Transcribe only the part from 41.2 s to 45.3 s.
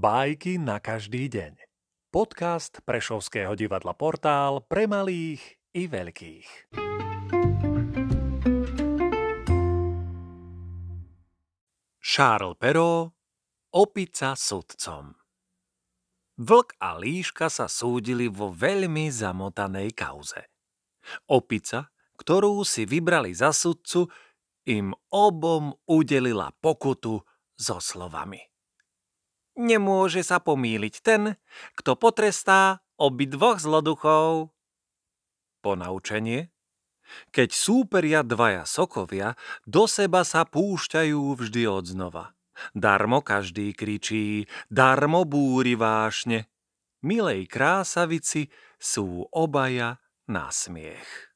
vždy odznova. Darmo každý kričí, darmo